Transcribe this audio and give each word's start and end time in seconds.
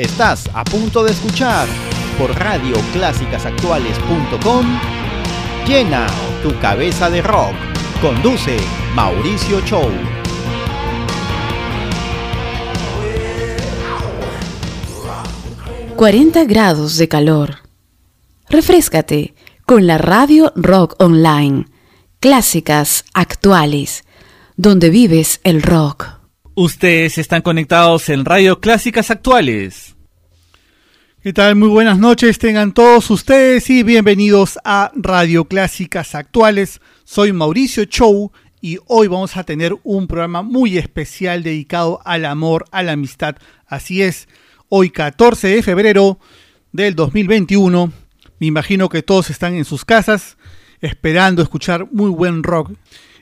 Estás 0.00 0.48
a 0.54 0.64
punto 0.64 1.04
de 1.04 1.12
escuchar 1.12 1.68
por 2.18 2.34
radioclásicasactuales.com 2.34 4.80
Llena 5.66 6.06
tu 6.42 6.58
cabeza 6.58 7.10
de 7.10 7.20
rock. 7.20 7.52
Conduce 8.00 8.56
Mauricio 8.94 9.60
Chow. 9.66 9.90
...40 15.98 16.48
grados 16.48 16.96
de 16.96 17.06
calor. 17.06 17.56
Refrescate 18.48 19.34
con 19.66 19.86
la 19.86 19.98
Radio 19.98 20.50
Rock 20.56 20.94
Online. 20.98 21.66
Clásicas 22.20 23.04
actuales. 23.12 24.04
Donde 24.56 24.88
vives 24.88 25.40
el 25.44 25.60
rock. 25.60 26.19
Ustedes 26.62 27.16
están 27.16 27.40
conectados 27.40 28.10
en 28.10 28.26
Radio 28.26 28.60
Clásicas 28.60 29.10
Actuales. 29.10 29.96
¿Qué 31.22 31.32
tal? 31.32 31.56
Muy 31.56 31.68
buenas 31.68 31.98
noches, 31.98 32.38
tengan 32.38 32.74
todos 32.74 33.10
ustedes 33.10 33.70
y 33.70 33.82
bienvenidos 33.82 34.58
a 34.62 34.92
Radio 34.94 35.46
Clásicas 35.46 36.14
Actuales. 36.14 36.82
Soy 37.04 37.32
Mauricio 37.32 37.86
Chow 37.86 38.30
y 38.60 38.76
hoy 38.88 39.08
vamos 39.08 39.38
a 39.38 39.44
tener 39.44 39.74
un 39.84 40.06
programa 40.06 40.42
muy 40.42 40.76
especial 40.76 41.42
dedicado 41.42 42.02
al 42.04 42.26
amor, 42.26 42.66
a 42.72 42.82
la 42.82 42.92
amistad. 42.92 43.36
Así 43.66 44.02
es, 44.02 44.28
hoy 44.68 44.90
14 44.90 45.48
de 45.48 45.62
febrero 45.62 46.18
del 46.72 46.94
2021, 46.94 47.90
me 48.38 48.46
imagino 48.46 48.90
que 48.90 49.02
todos 49.02 49.30
están 49.30 49.54
en 49.54 49.64
sus 49.64 49.86
casas 49.86 50.36
esperando 50.82 51.40
escuchar 51.40 51.88
muy 51.90 52.10
buen 52.10 52.42
rock. 52.42 52.72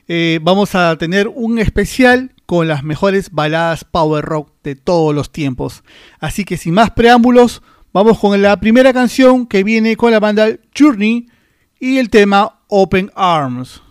Eh, 0.09 0.39
vamos 0.41 0.75
a 0.75 0.97
tener 0.97 1.29
un 1.29 1.59
especial 1.59 2.33
con 2.45 2.67
las 2.67 2.83
mejores 2.83 3.31
baladas 3.31 3.85
power 3.85 4.25
rock 4.25 4.51
de 4.63 4.75
todos 4.75 5.15
los 5.15 5.31
tiempos. 5.31 5.83
Así 6.19 6.43
que 6.43 6.57
sin 6.57 6.73
más 6.73 6.89
preámbulos, 6.91 7.61
Vamos 7.91 8.19
con 8.19 8.39
la 8.39 8.59
primera 8.59 8.93
canción 8.93 9.47
que 9.47 9.63
viene 9.63 9.97
con 9.97 10.11
la 10.11 10.19
banda 10.19 10.47
Journey 10.77 11.27
y 11.79 11.97
el 11.97 12.11
tema 12.11 12.59
Open 12.67 13.09
Arms. 13.15 13.81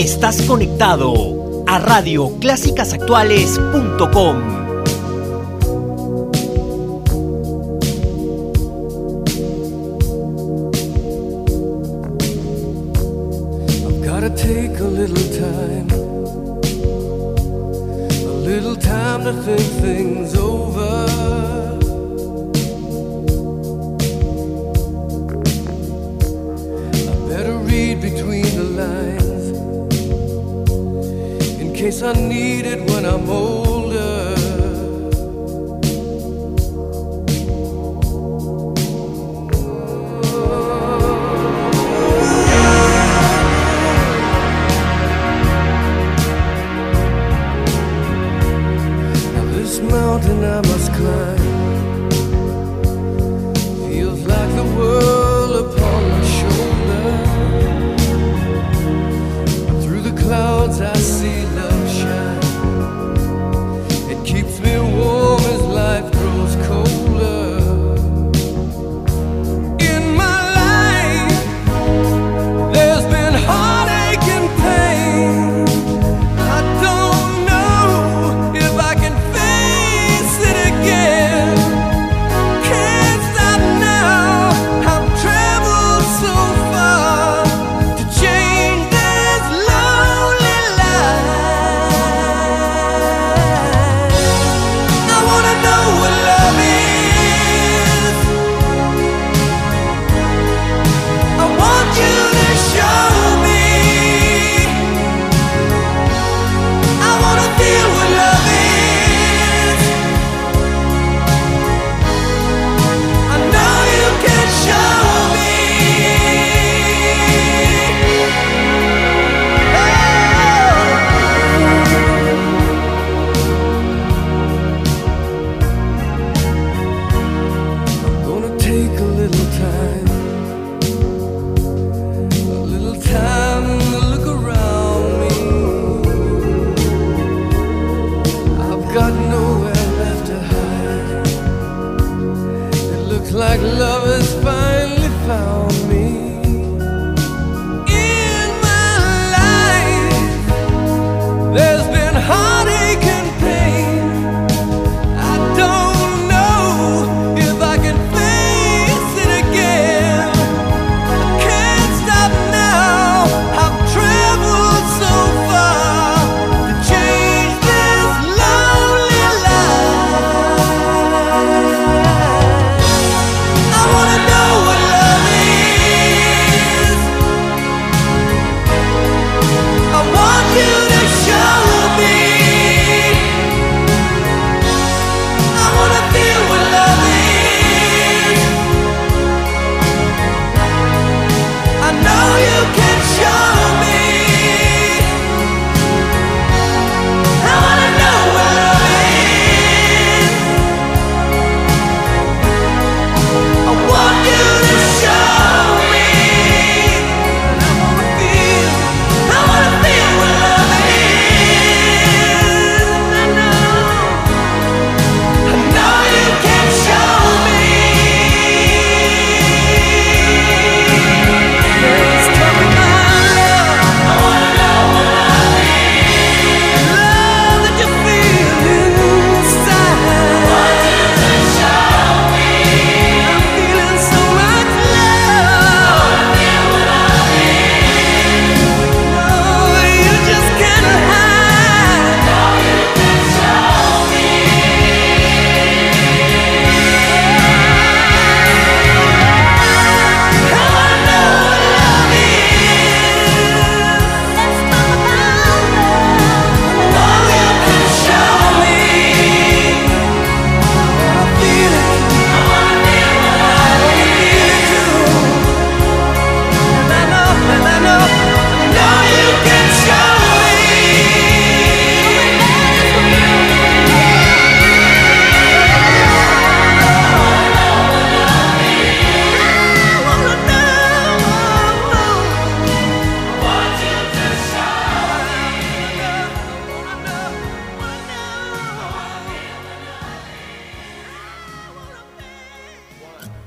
Estás 0.00 0.40
conectado 0.48 1.12
a 1.66 1.78
radioclásicasactuales.com. 1.78 4.59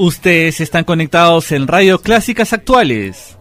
Ustedes 0.04 0.60
están 0.60 0.84
conectados 0.84 1.54
en 1.54 1.66
Radio 1.66 2.02
Clásicas 2.02 2.52
Actuales. 2.52 3.38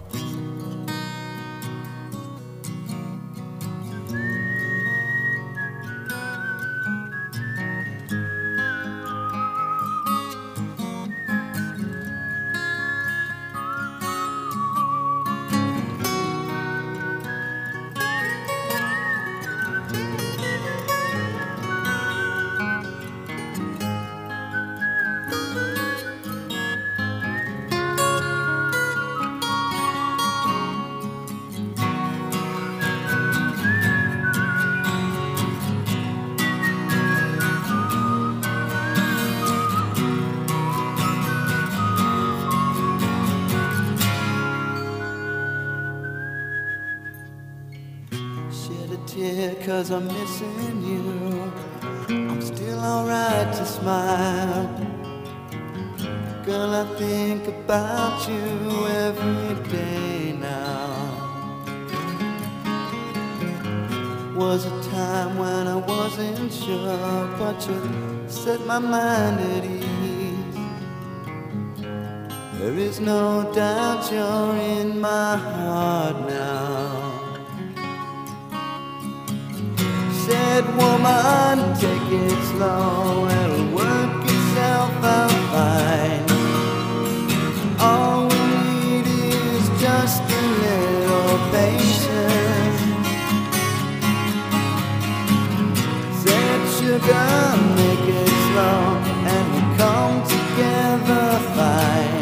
Sugar, 96.92 97.56
make 97.74 98.06
it 98.06 98.28
slow 98.28 99.00
and 99.32 99.54
we 99.54 99.76
come 99.78 100.22
together 100.28 101.38
fine. 101.54 102.21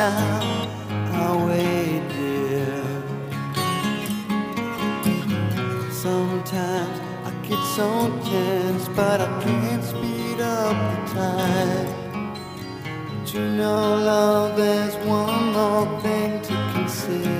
Now, 0.00 0.40
I'll 1.20 1.46
wait, 1.46 2.02
dear. 2.08 2.80
Sometimes 5.92 6.96
I 7.28 7.30
get 7.46 7.62
so 7.76 7.88
tense, 8.30 8.88
but 9.00 9.20
I 9.20 9.28
can't 9.44 9.84
speed 9.84 10.40
up 10.40 10.76
the 10.90 10.98
time. 11.20 11.88
But 13.12 13.34
you 13.34 13.44
know, 13.58 13.80
love, 14.10 14.56
there's 14.56 14.96
one 15.18 15.52
more 15.52 15.86
thing 16.00 16.40
to 16.48 16.54
consider. 16.74 17.39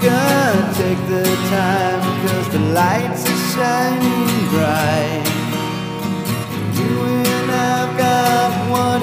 Sugar, 0.00 0.72
take 0.74 0.98
the 1.08 1.24
time 1.50 2.00
because 2.20 2.48
the 2.52 2.60
lights 2.72 3.24
are 3.28 3.42
shining 3.50 4.48
bright. 4.50 5.26
You 6.78 7.02
and 7.02 7.50
I've 7.50 7.98
got 7.98 8.70
what 8.70 9.02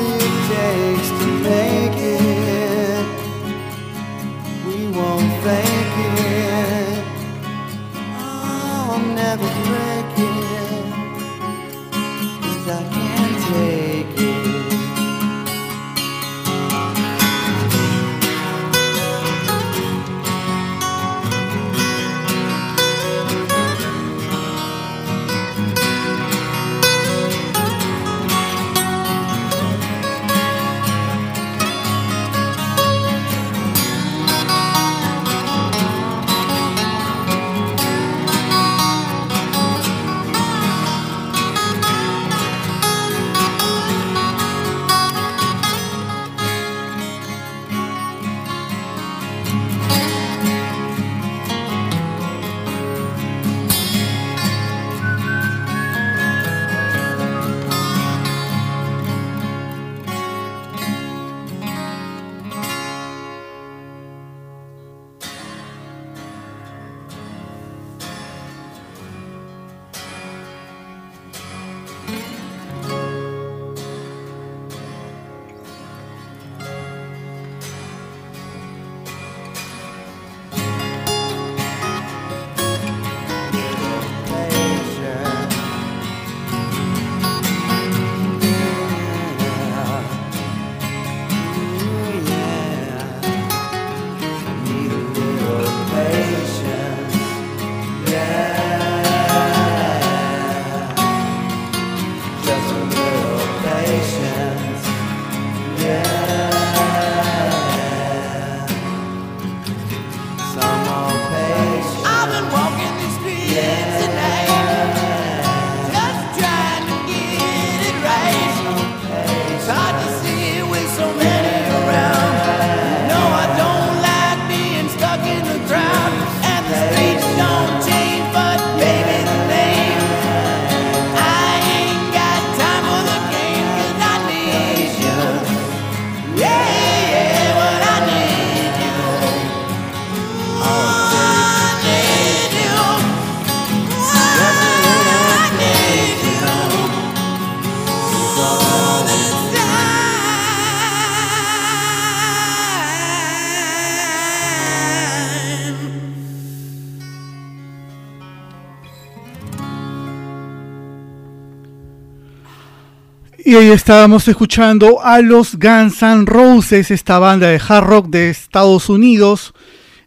Y 163.62 163.69
estábamos 163.69 164.27
escuchando 164.27 165.01
a 165.01 165.21
los 165.21 165.55
Guns 165.55 166.03
N' 166.03 166.25
Roses, 166.25 166.91
esta 166.91 167.19
banda 167.19 167.47
de 167.47 167.62
hard 167.65 167.85
rock 167.85 168.09
de 168.09 168.29
Estados 168.29 168.89
Unidos, 168.89 169.53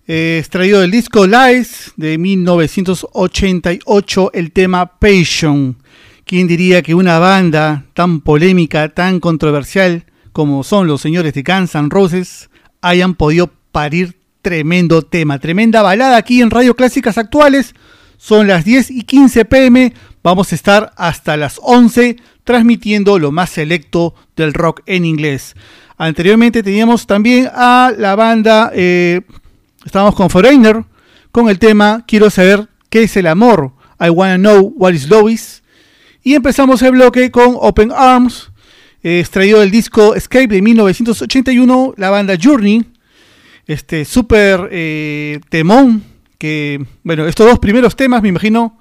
eh, 0.07 0.37
extraído 0.39 0.83
del 0.83 0.91
disco 0.91 1.27
Lies 1.27 1.95
de 1.97 2.19
1988, 2.19 4.33
el 4.35 4.53
tema 4.53 4.99
Passion. 4.99 5.79
¿Quién 6.27 6.47
diría 6.47 6.83
que 6.83 6.95
una 6.95 7.19
banda 7.19 7.87
tan 7.95 8.21
polémica, 8.21 8.91
tan 8.91 9.19
controversial 9.19 10.05
como 10.33 10.63
son 10.63 10.87
los 10.87 11.01
señores 11.01 11.33
de 11.33 11.43
Guns 11.43 11.75
N' 11.75 11.89
Roses 11.89 12.51
hayan 12.83 13.15
podido 13.15 13.51
parir 13.73 14.19
tremendo 14.43 15.01
tema, 15.01 15.39
tremenda 15.39 15.81
balada 15.81 16.19
aquí 16.19 16.43
en 16.43 16.51
Radio 16.51 16.77
Clásicas 16.77 17.17
Actuales? 17.17 17.75
Son 18.19 18.47
las 18.47 18.67
10 18.67 18.91
y 18.91 19.05
15 19.05 19.47
pm, 19.47 19.95
vamos 20.23 20.53
a 20.53 20.55
estar 20.55 20.93
hasta 20.97 21.37
las 21.37 21.61
11 21.63 22.17
transmitiendo 22.45 23.19
lo 23.19 23.33
más 23.33 23.51
selecto 23.51 24.15
del 24.37 24.55
rock 24.55 24.83
en 24.87 25.05
inglés. 25.05 25.55
Anteriormente 25.97 26.63
teníamos 26.63 27.07
también 27.07 27.49
a 27.53 27.93
la 27.97 28.15
banda, 28.15 28.71
eh, 28.75 29.23
estábamos 29.85 30.15
con 30.15 30.31
Foreigner, 30.31 30.85
con 31.33 31.49
el 31.49 31.59
tema 31.59 32.05
Quiero 32.07 32.31
saber 32.31 32.69
qué 32.89 33.03
es 33.03 33.17
el 33.17 33.27
amor, 33.27 33.73
I 34.01 34.11
Wanna 34.11 34.39
Know 34.39 34.73
What 34.77 34.93
is 34.93 35.09
Love 35.09 35.31
Is. 35.31 35.63
Y 36.23 36.35
empezamos 36.35 36.83
el 36.83 36.93
bloque 36.93 37.31
con 37.31 37.57
Open 37.59 37.91
Arms, 37.95 38.51
eh, 39.03 39.21
extraído 39.21 39.61
del 39.61 39.71
disco 39.71 40.15
Escape 40.15 40.49
de 40.49 40.63
1981, 40.63 41.95
la 41.97 42.11
banda 42.11 42.35
Journey, 42.41 42.85
este 43.67 44.05
super 44.05 44.69
eh, 44.71 45.41
temón, 45.49 46.05
que, 46.39 46.85
bueno, 47.03 47.27
estos 47.27 47.47
dos 47.47 47.59
primeros 47.59 47.97
temas 47.97 48.23
me 48.23 48.29
imagino 48.29 48.79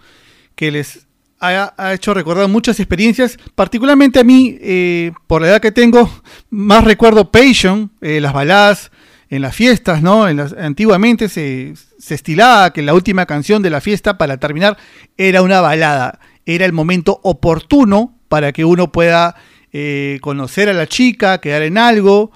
que 0.56 0.72
les 0.72 1.07
ha, 1.40 1.94
hecho 1.94 2.14
recordar 2.14 2.48
muchas 2.48 2.80
experiencias, 2.80 3.38
particularmente 3.56 4.20
a 4.20 4.24
mí, 4.24 4.58
eh, 4.62 5.12
por 5.28 5.42
la 5.42 5.50
edad 5.50 5.62
que 5.62 5.72
tengo, 5.72 6.10
más 6.50 6.84
recuerdo 6.84 7.32
Passion, 7.32 7.92
eh, 8.02 8.20
las 8.20 8.34
baladas 8.34 8.92
en 9.30 9.42
las 9.42 9.56
fiestas, 9.56 10.02
¿no? 10.02 10.28
En 10.28 10.38
las, 10.38 10.54
antiguamente 10.54 11.30
se, 11.30 11.74
se 12.00 12.16
estilaba 12.16 12.72
que 12.72 12.82
la 12.82 12.94
última 12.94 13.26
canción 13.26 13.62
de 13.62 13.70
la 13.70 13.82
fiesta 13.82 14.18
para 14.18 14.38
terminar 14.38 14.78
era 15.18 15.42
una 15.42 15.62
balada, 15.62 16.20
era 16.46 16.66
el 16.66 16.74
momento 16.74 17.20
oportuno 17.24 18.16
para 18.30 18.52
que 18.52 18.66
uno 18.66 18.92
pueda 18.92 19.36
eh, 19.74 20.20
conocer 20.22 20.70
a 20.70 20.74
la 20.74 20.88
chica, 20.88 21.40
quedar 21.40 21.62
en 21.62 21.78
algo, 21.78 22.32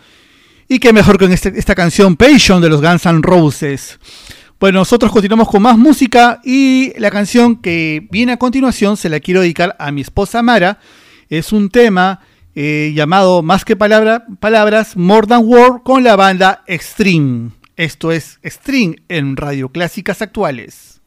y 0.67 0.79
que 0.79 0.93
mejor 0.93 1.17
con 1.17 1.31
este- 1.31 1.57
esta 1.57 1.75
canción 1.75 2.15
Passion 2.15 2.61
de 2.61 2.69
los 2.69 2.81
Guns 2.81 3.05
N' 3.05 3.21
Roses. 3.21 3.99
Bueno, 4.61 4.77
nosotros 4.77 5.11
continuamos 5.11 5.49
con 5.49 5.63
más 5.63 5.75
música 5.75 6.39
y 6.43 6.93
la 6.99 7.09
canción 7.09 7.55
que 7.55 8.07
viene 8.11 8.33
a 8.33 8.37
continuación 8.37 8.95
se 8.95 9.09
la 9.09 9.19
quiero 9.19 9.41
dedicar 9.41 9.75
a 9.79 9.91
mi 9.91 10.01
esposa 10.01 10.43
Mara. 10.43 10.77
Es 11.29 11.51
un 11.51 11.71
tema 11.71 12.19
eh, 12.53 12.91
llamado 12.93 13.41
Más 13.41 13.65
que 13.65 13.75
palabra, 13.75 14.27
Palabras, 14.39 14.95
More 14.95 15.25
Than 15.25 15.45
Word 15.45 15.81
con 15.81 16.03
la 16.03 16.15
banda 16.15 16.63
Extreme. 16.67 17.49
Esto 17.75 18.11
es 18.11 18.39
String 18.45 18.97
en 19.07 19.35
Radio 19.35 19.69
Clásicas 19.69 20.21
Actuales. 20.21 21.01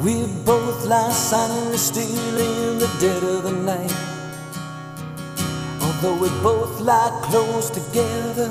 We 0.03 0.15
both 0.47 0.87
lie 0.87 1.13
silently 1.13 1.77
still 1.77 2.39
in 2.39 2.79
the 2.79 2.89
dead 2.99 3.23
of 3.23 3.45
the 3.45 3.53
night. 3.53 3.93
Although 5.83 6.17
we 6.23 6.31
both 6.43 6.81
lie 6.81 7.11
close 7.29 7.69
together, 7.69 8.51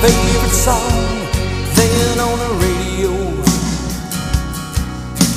Favorite 0.00 0.56
song 0.56 0.88
then 1.76 2.18
on 2.20 2.38
the 2.40 2.50
radio. 2.64 3.12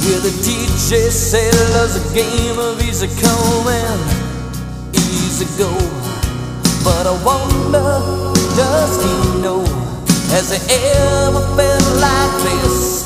Yeah, 0.08 0.20
the 0.24 0.32
DJ 0.40 1.12
said 1.12 1.54
love's 1.76 2.00
a 2.00 2.04
game 2.16 2.58
of 2.58 2.80
easy 2.80 3.08
come 3.20 3.68
and 3.68 4.00
easy 4.96 5.48
go. 5.60 5.68
But 6.84 7.08
I 7.08 7.16
wonder, 7.28 7.84
does 8.56 8.94
he 9.04 9.42
know? 9.44 9.68
Has 10.32 10.56
he 10.56 10.60
ever 10.72 11.44
felt 11.60 11.88
like 12.00 12.34
this? 12.48 13.04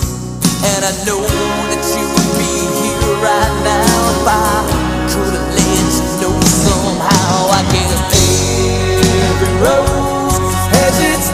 And 0.61 0.85
I 0.85 0.93
know 1.09 1.25
that 1.25 1.83
you 1.97 2.05
would 2.05 2.31
be 2.37 2.53
here 2.77 3.17
right 3.17 3.55
now 3.65 4.13
if 4.13 4.29
I 4.29 4.61
could 5.09 5.33
have 5.33 5.49
let 5.57 5.89
you 5.97 6.05
know 6.21 6.37
somehow. 6.37 7.49
I 7.49 7.61
guess 7.73 7.97
every 9.25 9.53
rose 9.65 9.96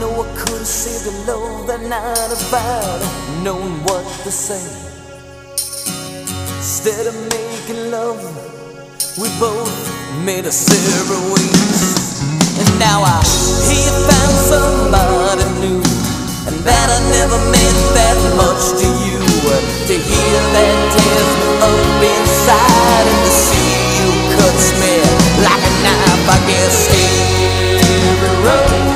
Know 0.00 0.12
I 0.22 0.26
could 0.36 0.60
have 0.60 0.66
saved 0.66 1.04
the 1.08 1.32
love 1.32 1.66
that 1.68 1.80
night 1.80 2.30
if 2.32 2.52
I'd 2.52 3.02
known 3.44 3.82
what 3.84 4.04
to 4.24 4.30
say. 4.30 4.60
Instead 6.60 7.06
of 7.06 7.14
making 7.32 7.90
love, 7.90 8.20
we 9.16 9.28
both 9.40 9.72
made 10.24 10.44
a 10.44 10.52
separate 10.52 11.24
ways. 11.32 12.20
And 12.60 12.68
now 12.78 13.04
I 13.04 13.20
hear 13.68 13.92
found 14.08 14.36
somebody 14.52 15.46
new, 15.64 15.80
and 16.48 16.56
that 16.66 16.88
I 16.92 17.00
never 17.16 17.38
meant 17.48 17.80
that 17.96 18.18
much 18.36 18.76
to 18.80 18.88
you. 19.06 19.16
To 19.46 19.94
hear 19.94 20.38
that 20.56 20.76
tears 20.92 21.32
me 21.38 21.48
up 21.62 22.02
inside, 22.02 23.06
and 23.06 23.20
to 23.22 23.30
see 23.30 23.72
you 23.96 24.10
cuts 24.34 24.74
me 24.82 24.98
like 25.46 25.62
a 25.62 25.72
knife. 25.86 26.26
I 26.26 26.38
guess 26.50 26.76
every 27.78 28.34
rose 28.42 28.95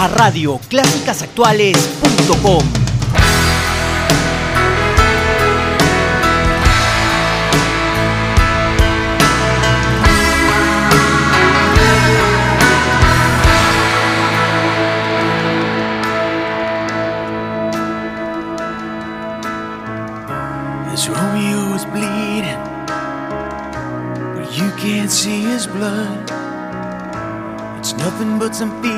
a 0.00 0.06
radioclásicasactuales.com. 0.06 2.62
As 20.92 21.08
Romeo 21.08 21.74
is 21.74 21.84
bleeding, 21.86 22.62
but 24.36 24.48
you 24.56 24.70
can't 24.78 25.10
see 25.10 25.42
his 25.42 25.66
blood. 25.66 26.30
It's 27.80 27.94
nothing 27.94 28.38
but 28.38 28.54
some 28.54 28.80
feelings 28.80 28.97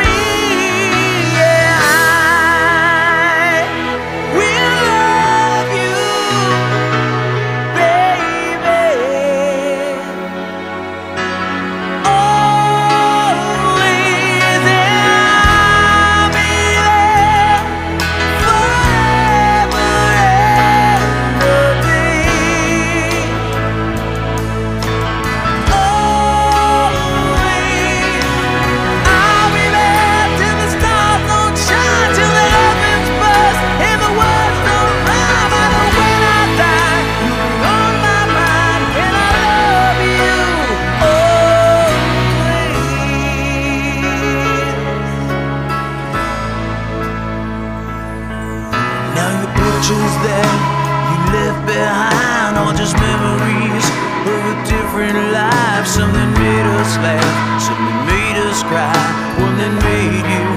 One 58.71 59.59
that 59.59 59.73
made 59.83 60.23
you 60.23 60.47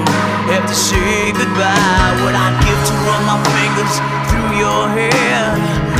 have 0.47 0.63
to 0.63 0.77
say 0.77 1.35
goodbye. 1.35 2.15
What 2.23 2.31
I'd 2.31 2.55
give 2.63 2.79
to 2.87 2.95
run 3.03 3.21
my 3.27 3.39
fingers 3.43 3.93
through 4.31 4.51
your 4.55 4.87
hair, 4.87 5.51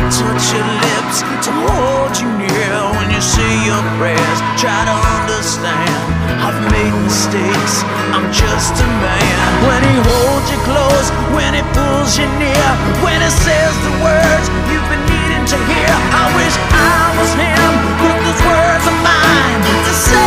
touch 0.08 0.56
your 0.56 0.64
lips 0.64 1.28
to 1.44 1.52
hold 1.52 2.16
you 2.16 2.32
near 2.40 2.72
when 2.96 3.12
you 3.12 3.20
say 3.20 3.52
your 3.68 3.84
prayers. 4.00 4.40
Try 4.56 4.88
to 4.88 4.96
understand. 4.96 6.00
I've 6.40 6.56
made 6.72 6.96
mistakes. 7.04 7.84
I'm 8.16 8.32
just 8.32 8.80
a 8.80 8.88
man. 9.04 9.36
When 9.68 9.82
he 9.84 9.96
holds 10.08 10.48
you 10.48 10.60
close, 10.64 11.08
when 11.36 11.52
he 11.52 11.64
pulls 11.76 12.16
you 12.16 12.32
near, 12.40 12.68
when 13.04 13.20
he 13.20 13.32
says 13.44 13.76
the 13.84 13.94
words 14.00 14.46
you've 14.72 14.88
been 14.88 15.04
needing 15.04 15.46
to 15.52 15.58
hear. 15.68 15.92
I 16.16 16.32
wish 16.32 16.56
I 16.72 17.12
was 17.20 17.32
him 17.36 17.72
with 18.00 18.18
those 18.24 18.40
words 18.40 18.86
of 18.88 18.98
mine 19.04 19.60
to 19.68 19.94
say 20.00 20.25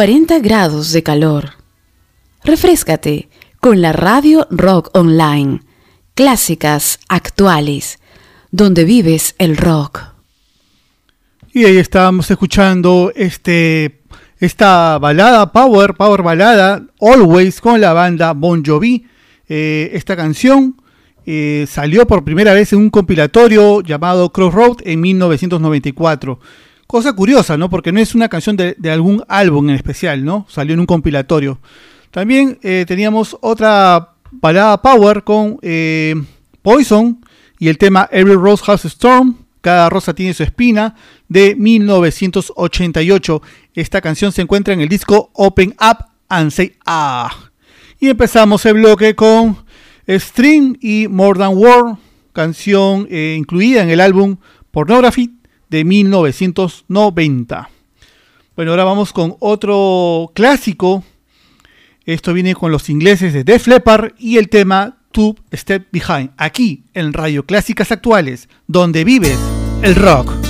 40 0.00 0.38
grados 0.38 0.92
de 0.92 1.02
calor. 1.02 1.50
Refrescate 2.42 3.28
con 3.60 3.82
la 3.82 3.92
radio 3.92 4.46
Rock 4.50 4.88
Online. 4.96 5.60
Clásicas 6.14 7.00
actuales, 7.10 7.98
donde 8.50 8.84
vives 8.84 9.34
el 9.36 9.58
rock. 9.58 10.00
Y 11.52 11.66
ahí 11.66 11.76
estábamos 11.76 12.30
escuchando 12.30 13.12
este, 13.14 14.00
esta 14.38 14.96
balada, 14.96 15.52
Power, 15.52 15.92
Power 15.92 16.22
Balada, 16.22 16.82
Always, 16.98 17.60
con 17.60 17.78
la 17.78 17.92
banda 17.92 18.32
Bon 18.32 18.64
Jovi. 18.64 19.04
Eh, 19.50 19.90
esta 19.92 20.16
canción 20.16 20.80
eh, 21.26 21.66
salió 21.68 22.06
por 22.06 22.24
primera 22.24 22.54
vez 22.54 22.72
en 22.72 22.78
un 22.78 22.88
compilatorio 22.88 23.82
llamado 23.82 24.32
Crossroad 24.32 24.78
en 24.82 24.98
1994. 25.02 26.40
Cosa 26.90 27.12
curiosa, 27.12 27.56
¿no? 27.56 27.70
Porque 27.70 27.92
no 27.92 28.00
es 28.00 28.16
una 28.16 28.28
canción 28.28 28.56
de, 28.56 28.74
algún 28.90 29.22
álbum 29.28 29.70
en 29.70 29.76
especial, 29.76 30.24
¿no? 30.24 30.44
Salió 30.48 30.74
en 30.74 30.80
un 30.80 30.86
compilatorio. 30.86 31.60
También 32.10 32.58
eh, 32.62 32.84
teníamos 32.84 33.36
otra 33.42 34.14
balada 34.32 34.82
Power 34.82 35.22
con 35.22 35.60
eh, 35.62 36.16
Poison 36.62 37.24
y 37.60 37.68
el 37.68 37.78
tema 37.78 38.08
Every 38.10 38.34
Rose 38.34 38.64
Has 38.66 38.86
a 38.86 38.88
Storm. 38.88 39.36
Cada 39.60 39.88
rosa 39.88 40.14
tiene 40.14 40.34
su 40.34 40.42
espina 40.42 40.96
de 41.28 41.54
1988. 41.54 43.40
Esta 43.72 44.00
canción 44.00 44.32
se 44.32 44.42
encuentra 44.42 44.74
en 44.74 44.80
el 44.80 44.88
disco 44.88 45.30
Open 45.34 45.76
Up 45.80 46.06
and 46.28 46.50
Say 46.50 46.74
Ah. 46.84 47.30
Y 48.00 48.08
empezamos 48.08 48.66
el 48.66 48.74
bloque 48.74 49.14
con 49.14 49.64
String 50.08 50.76
y 50.80 51.06
More 51.06 51.38
Than 51.38 51.56
War, 51.56 51.98
canción 52.32 53.06
eh, 53.08 53.36
incluida 53.38 53.80
en 53.80 53.90
el 53.90 54.00
álbum 54.00 54.38
Pornography 54.72 55.39
de 55.70 55.84
1990. 55.84 57.70
Bueno, 58.56 58.72
ahora 58.72 58.84
vamos 58.84 59.12
con 59.12 59.36
otro 59.38 60.32
clásico. 60.34 61.04
Esto 62.04 62.32
viene 62.32 62.54
con 62.54 62.72
los 62.72 62.90
ingleses 62.90 63.32
de 63.32 63.44
Def 63.44 63.66
Leppard 63.66 64.12
y 64.18 64.36
el 64.36 64.48
tema 64.48 64.98
Two 65.12 65.36
Step 65.52 65.88
Behind, 65.92 66.30
aquí 66.36 66.84
en 66.94 67.12
Radio 67.12 67.46
Clásicas 67.46 67.92
Actuales, 67.92 68.48
donde 68.66 69.04
vives 69.04 69.38
el 69.82 69.94
rock. 69.94 70.49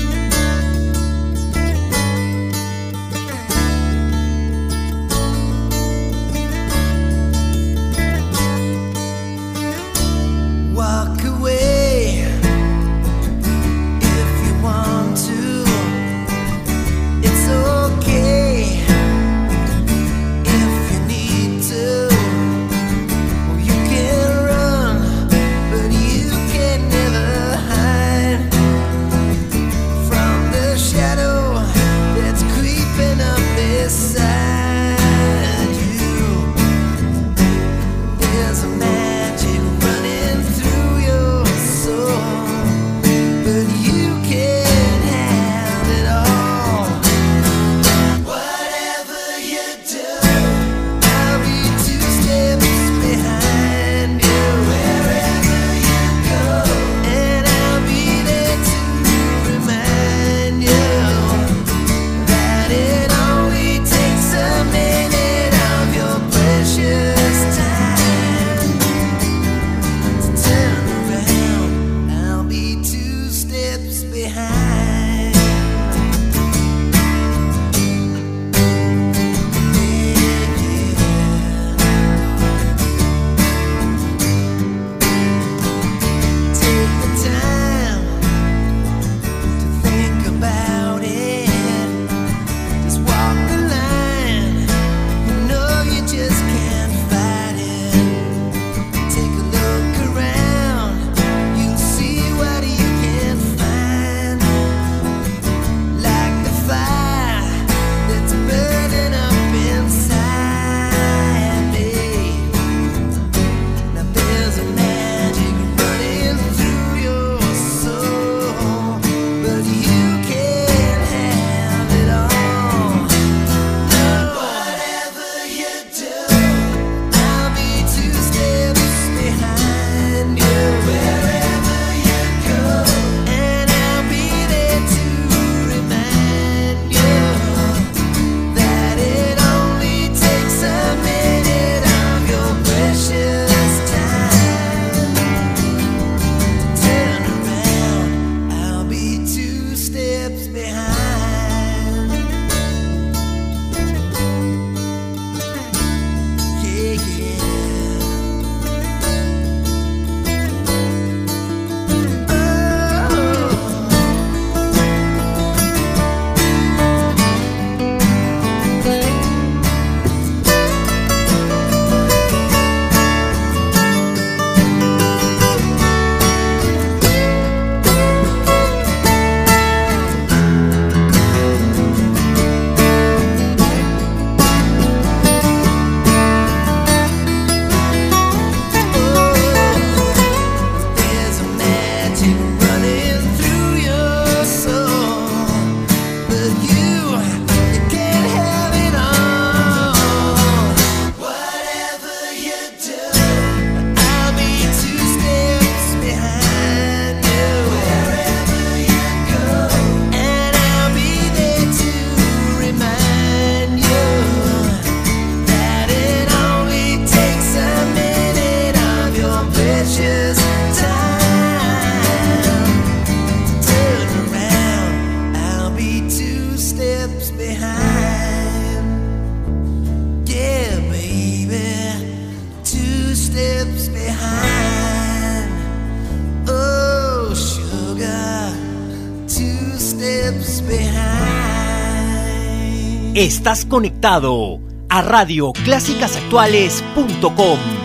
Estás 243.41 243.65
conectado 243.65 244.61
a 244.91 245.01
radioclásicasactuales.com. 245.01 247.80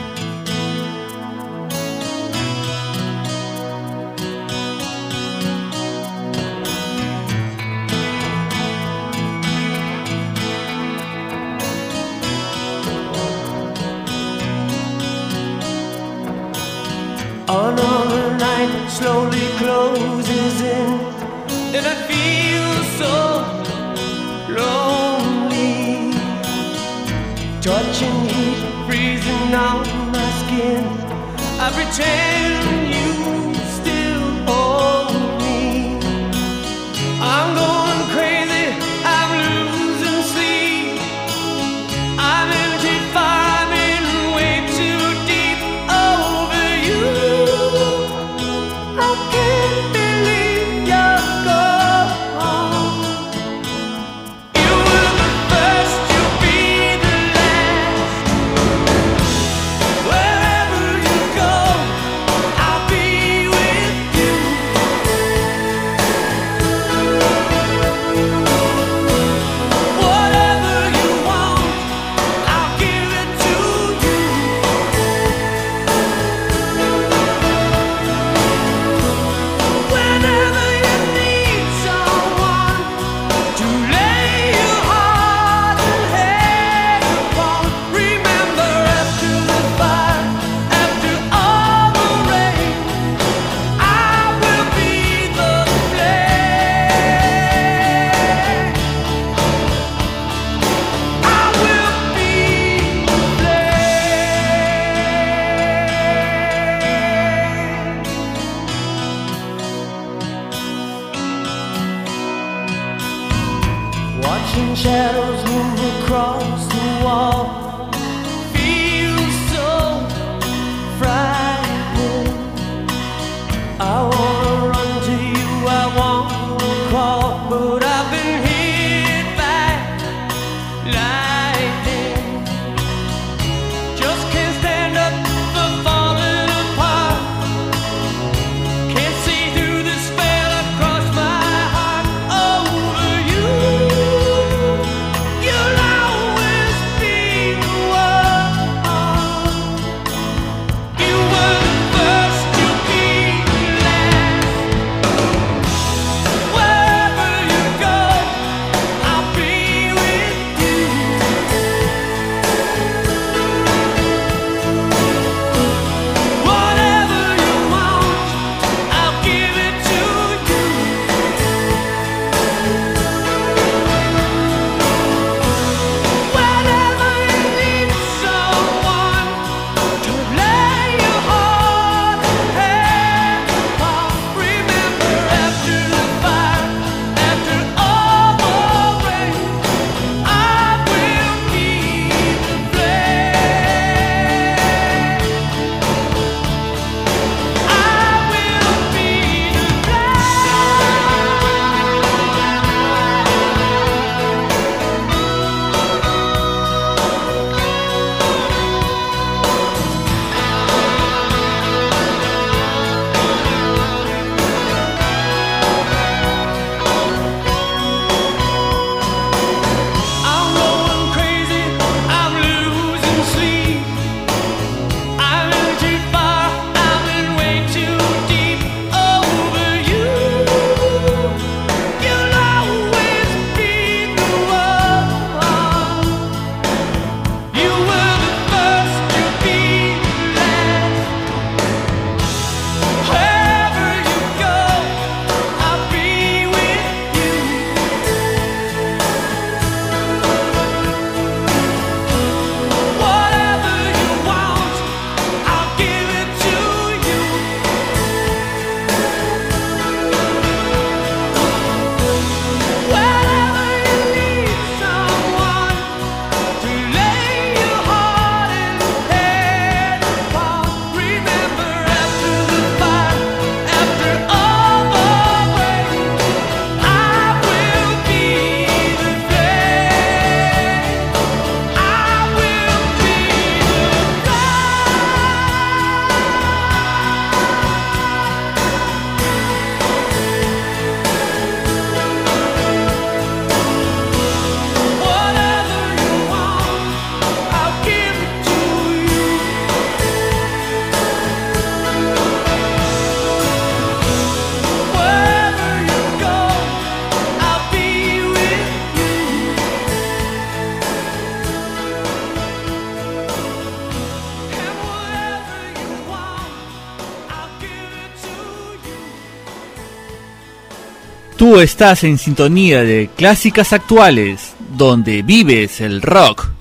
Estás 321.61 322.03
en 322.03 322.17
sintonía 322.17 322.83
de 322.83 323.09
Clásicas 323.15 323.71
Actuales, 323.71 324.53
donde 324.77 325.23
vives 325.23 325.79
el 325.79 326.01
rock. 326.01 326.54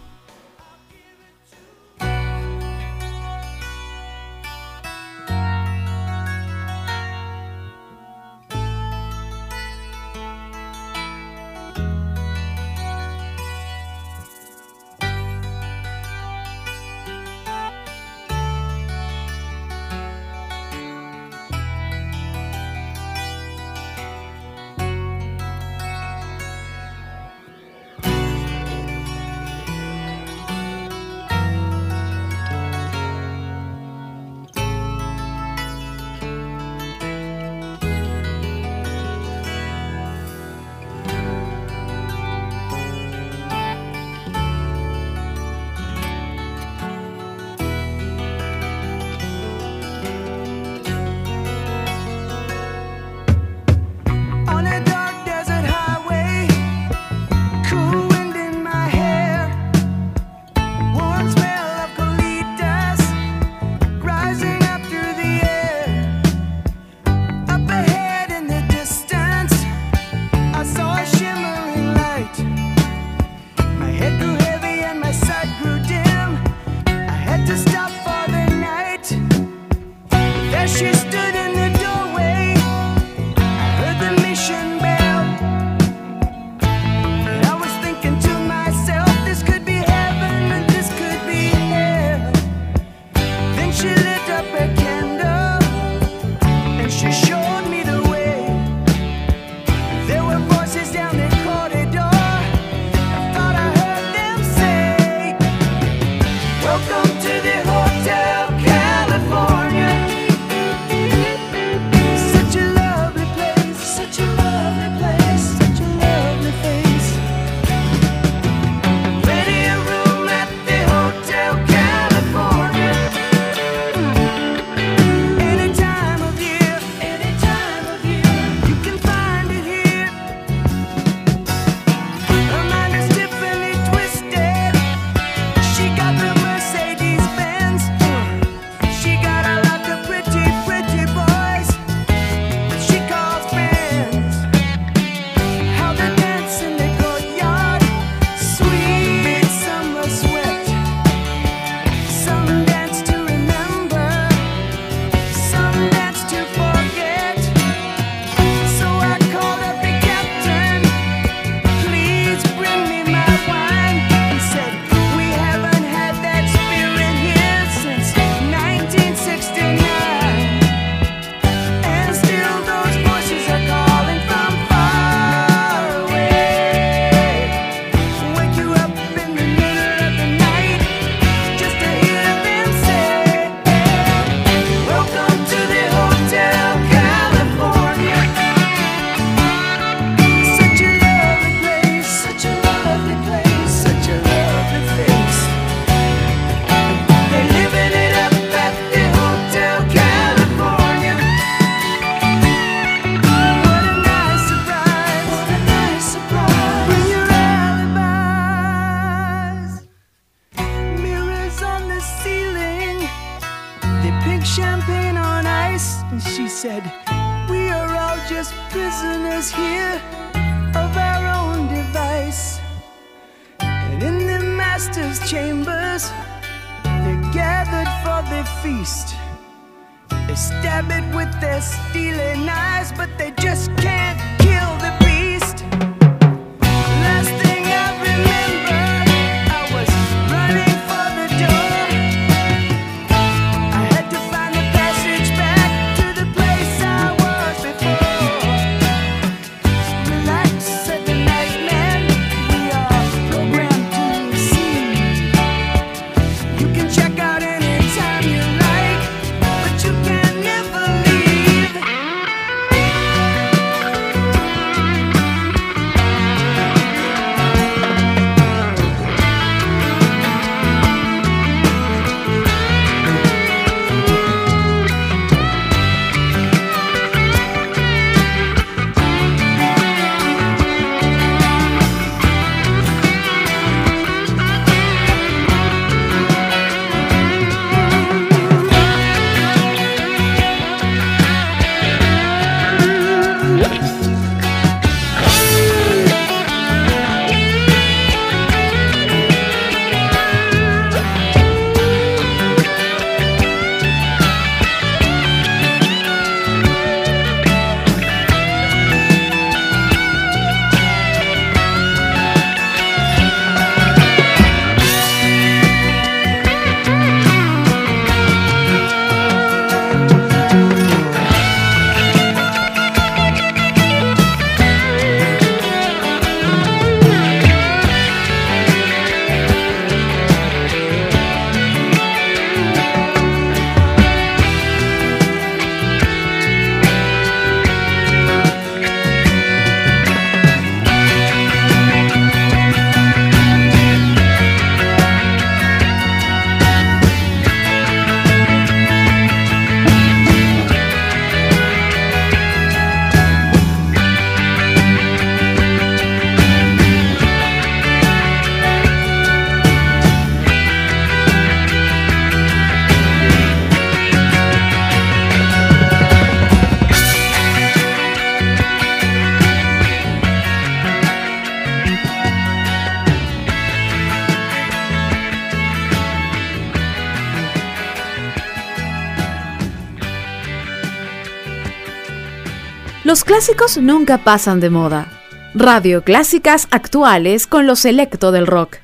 Clásicos 383.25 383.79
nunca 383.79 384.23
pasan 384.23 384.61
de 384.61 384.69
moda. 384.69 385.11
Radio 385.55 386.05
Clásicas 386.05 386.69
Actuales 386.71 387.47
con 387.47 387.67
lo 387.67 387.75
selecto 387.75 388.33
del 388.33 388.47
rock. 388.47 388.77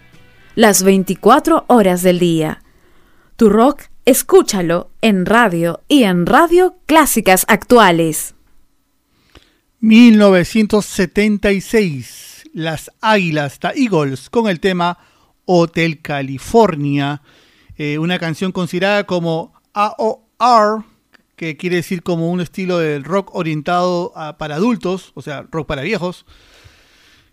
Las 0.55 0.83
24 0.83 1.67
horas 1.67 2.03
del 2.03 2.19
día. 2.19 2.63
Tu 3.37 3.51
rock, 3.51 3.83
escúchalo 4.07 4.89
en 5.03 5.27
radio 5.27 5.83
y 5.89 6.05
en 6.05 6.25
Radio 6.25 6.77
Clásicas 6.87 7.45
Actuales. 7.49 8.35
1976, 9.81 12.45
las 12.55 12.91
Águilas, 13.03 13.59
The 13.59 13.73
Eagles, 13.77 14.31
con 14.31 14.49
el 14.49 14.59
tema 14.59 14.97
Hotel 15.45 16.01
California, 16.01 17.21
eh, 17.77 17.99
una 17.99 18.19
canción 18.19 18.53
considerada 18.53 19.05
como 19.05 19.53
AOR, 19.75 20.85
que 21.41 21.57
quiere 21.57 21.77
decir 21.77 22.03
como 22.03 22.31
un 22.31 22.43
estilo 22.43 22.81
del 22.81 23.03
rock 23.03 23.35
orientado 23.35 24.13
para 24.39 24.57
adultos, 24.57 25.13
o 25.15 25.23
sea, 25.23 25.47
rock 25.51 25.67
para 25.67 25.81
viejos. 25.81 26.27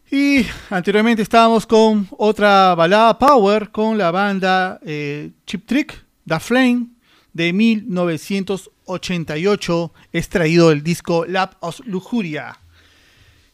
Y 0.09 0.45
anteriormente 0.69 1.21
estábamos 1.21 1.67
con 1.67 2.07
otra 2.11 2.73
balada 2.73 3.19
power 3.19 3.69
con 3.69 3.97
la 3.97 4.11
banda 4.11 4.79
eh, 4.85 5.31
Chip 5.45 5.65
Trick, 5.65 6.05
The 6.25 6.39
Flame, 6.39 6.87
de 7.33 7.51
1988, 7.51 9.93
extraído 10.13 10.69
del 10.69 10.83
disco 10.83 11.25
Lab 11.25 11.57
of 11.59 11.81
Lujuria. 11.83 12.61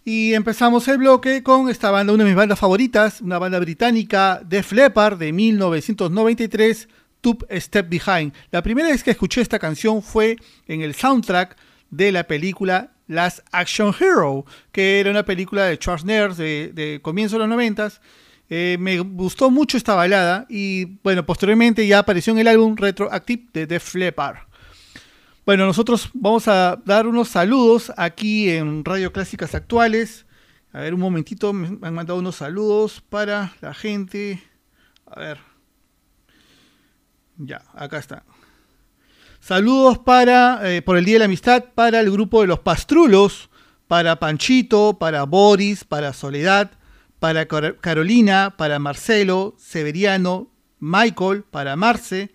Y 0.05 0.35
empezamos 0.35 0.87
el 0.87 0.99
bloque 0.99 1.41
con 1.41 1.67
esta 1.67 1.89
banda, 1.89 2.13
una 2.13 2.25
de 2.25 2.29
mis 2.29 2.37
bandas 2.37 2.59
favoritas, 2.59 3.21
una 3.21 3.39
banda 3.39 3.57
británica, 3.57 4.39
Def 4.45 4.71
Leppard, 4.71 5.17
de 5.17 5.33
1993, 5.33 6.89
Two 7.23 7.37
Step 7.49 7.87
Behind. 7.89 8.33
La 8.51 8.61
primera 8.61 8.89
vez 8.89 9.01
que 9.01 9.11
escuché 9.11 9.39
esta 9.39 9.57
canción 9.57 10.03
fue 10.03 10.35
en 10.67 10.81
el 10.81 10.93
soundtrack 10.93 11.55
de 11.89 12.11
la 12.11 12.25
película 12.25 12.91
Last 13.07 13.39
Action 13.51 13.95
Hero, 13.97 14.45
que 14.71 14.99
era 14.99 15.09
una 15.09 15.23
película 15.23 15.63
de 15.65 15.77
Schwarzenegger 15.77 16.35
de, 16.35 16.71
de 16.73 16.99
comienzo 17.01 17.35
de 17.35 17.39
los 17.39 17.49
noventas. 17.49 18.01
Eh, 18.49 18.75
me 18.77 18.99
gustó 18.99 19.49
mucho 19.49 19.77
esta 19.77 19.95
balada 19.95 20.45
y 20.49 20.99
bueno, 21.01 21.25
posteriormente 21.25 21.87
ya 21.87 21.99
apareció 21.99 22.33
en 22.33 22.39
el 22.39 22.47
álbum 22.47 22.75
Retroactive 22.75 23.47
de 23.53 23.67
Def 23.67 23.95
Leppard. 23.95 24.39
Bueno, 25.45 25.65
nosotros 25.65 26.09
vamos 26.13 26.47
a 26.47 26.81
dar 26.85 27.07
unos 27.07 27.29
saludos 27.29 27.91
aquí 27.95 28.49
en 28.49 28.83
Radio 28.83 29.13
Clásicas 29.13 29.55
Actuales. 29.55 30.25
A 30.73 30.81
ver, 30.81 30.93
un 30.93 30.99
momentito, 30.99 31.53
me 31.53 31.87
han 31.87 31.93
mandado 31.93 32.19
unos 32.19 32.35
saludos 32.35 33.01
para 33.09 33.53
la 33.61 33.73
gente. 33.73 34.43
A 35.05 35.19
ver. 35.19 35.52
Ya, 37.45 37.61
acá 37.73 37.97
está. 37.97 38.23
Saludos 39.39 39.97
para 39.99 40.61
eh, 40.71 40.81
por 40.81 40.97
el 40.97 41.03
Día 41.03 41.15
de 41.15 41.19
la 41.19 41.25
Amistad 41.25 41.65
para 41.75 41.99
el 41.99 42.09
grupo 42.09 42.41
de 42.41 42.47
los 42.47 42.59
Pastrulos, 42.59 43.49
para 43.87 44.17
Panchito, 44.17 44.97
para 44.97 45.23
Boris, 45.23 45.83
para 45.83 46.13
Soledad, 46.13 46.71
para 47.19 47.45
Car- 47.47 47.77
Carolina, 47.81 48.53
para 48.57 48.79
Marcelo, 48.79 49.55
Severiano, 49.57 50.49
Michael, 50.79 51.43
para 51.43 51.75
Marce. 51.75 52.31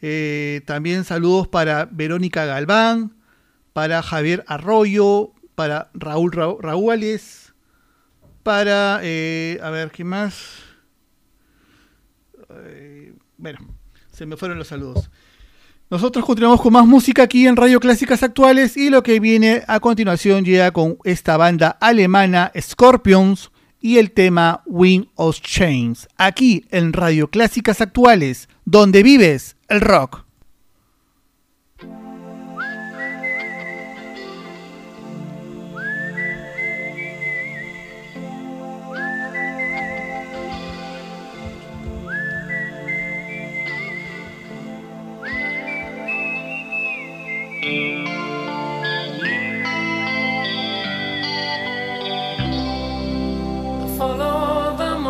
Eh, 0.00 0.60
también 0.66 1.02
saludos 1.04 1.48
para 1.48 1.86
Verónica 1.90 2.44
Galván, 2.44 3.16
para 3.72 4.00
Javier 4.02 4.44
Arroyo, 4.46 5.32
para 5.56 5.90
Raúl 5.94 6.30
Ra- 6.30 6.54
Raúles, 6.60 7.52
para, 8.44 9.00
eh, 9.02 9.58
a 9.60 9.70
ver, 9.70 9.90
¿qué 9.90 10.04
más? 10.04 10.62
Bueno, 13.36 13.58
se 14.18 14.26
me 14.26 14.36
fueron 14.36 14.58
los 14.58 14.66
saludos. 14.66 15.10
Nosotros 15.90 16.24
continuamos 16.24 16.60
con 16.60 16.72
más 16.72 16.84
música 16.84 17.22
aquí 17.22 17.46
en 17.46 17.54
Radio 17.54 17.78
Clásicas 17.78 18.24
Actuales 18.24 18.76
y 18.76 18.90
lo 18.90 19.04
que 19.04 19.20
viene 19.20 19.62
a 19.68 19.78
continuación 19.78 20.44
llega 20.44 20.72
con 20.72 20.98
esta 21.04 21.36
banda 21.36 21.78
alemana 21.80 22.50
Scorpions 22.60 23.52
y 23.80 23.98
el 23.98 24.10
tema 24.10 24.64
Wing 24.66 25.04
of 25.14 25.40
Chains, 25.40 26.08
aquí 26.16 26.66
en 26.70 26.92
Radio 26.92 27.30
Clásicas 27.30 27.80
Actuales, 27.80 28.48
donde 28.64 29.04
vives 29.04 29.56
el 29.68 29.80
rock. 29.80 30.27